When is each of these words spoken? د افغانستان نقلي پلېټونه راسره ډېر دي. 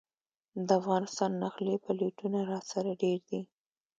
د 0.67 0.67
افغانستان 0.79 1.31
نقلي 1.43 1.75
پلېټونه 1.85 2.39
راسره 2.51 2.91
ډېر 3.03 3.19
دي. 3.29 3.41